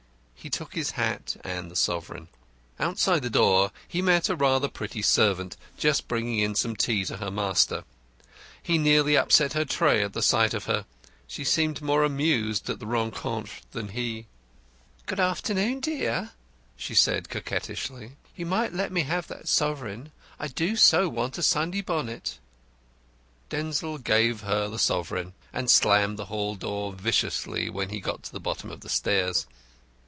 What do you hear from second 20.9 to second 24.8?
want a new Sunday bonnet." Denzil gave her the